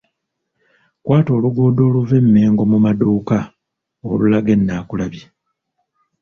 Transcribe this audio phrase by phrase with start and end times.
[1.03, 3.37] Kwata oluguudo oluva e Mmengo mu maduuka
[4.11, 5.25] olulaga e Naakulabye.